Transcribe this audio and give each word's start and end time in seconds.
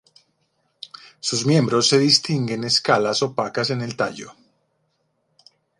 Sus 1.19 1.45
miembros 1.45 1.87
se 1.87 1.99
distinguen 1.99 2.63
escalas 2.63 3.21
opacas 3.21 3.69
en 3.69 3.81
el 3.83 3.95
tallo. 3.95 4.33